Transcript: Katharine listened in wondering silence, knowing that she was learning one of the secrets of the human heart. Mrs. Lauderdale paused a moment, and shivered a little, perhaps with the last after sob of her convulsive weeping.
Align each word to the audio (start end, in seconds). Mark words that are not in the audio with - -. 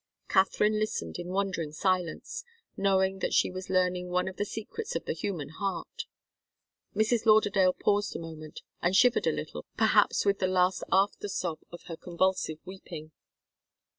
Katharine 0.29 0.79
listened 0.79 1.19
in 1.19 1.27
wondering 1.27 1.71
silence, 1.73 2.43
knowing 2.75 3.19
that 3.19 3.35
she 3.35 3.51
was 3.51 3.69
learning 3.69 4.09
one 4.09 4.27
of 4.27 4.37
the 4.37 4.45
secrets 4.45 4.95
of 4.95 5.05
the 5.05 5.13
human 5.13 5.49
heart. 5.49 6.05
Mrs. 6.95 7.27
Lauderdale 7.27 7.73
paused 7.73 8.15
a 8.15 8.19
moment, 8.19 8.63
and 8.81 8.95
shivered 8.95 9.27
a 9.27 9.31
little, 9.31 9.67
perhaps 9.77 10.25
with 10.25 10.39
the 10.39 10.47
last 10.47 10.83
after 10.91 11.27
sob 11.27 11.59
of 11.71 11.83
her 11.83 11.95
convulsive 11.97 12.57
weeping. 12.65 13.11